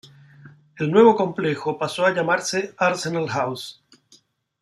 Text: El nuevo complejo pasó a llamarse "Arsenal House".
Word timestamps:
El 0.77 0.89
nuevo 0.89 1.15
complejo 1.15 1.77
pasó 1.77 2.07
a 2.07 2.11
llamarse 2.11 2.73
"Arsenal 2.79 3.29
House". 3.29 3.81